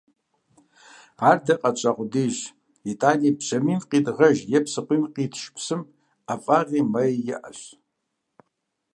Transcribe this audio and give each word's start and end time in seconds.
Ар 1.29 1.37
дэ 1.45 1.53
къэтщӀа 1.61 1.91
къудейщ, 1.95 2.37
итӀани 2.89 3.29
бжьамийм 3.37 3.81
къидгъэж 3.89 4.37
е 4.57 4.59
псыкъуийм 4.63 5.05
къитш 5.13 5.41
псым 5.55 5.81
ӀэфӀыгъи, 6.27 6.81
мэи 6.91 7.11
иӀэщ. 7.33 7.59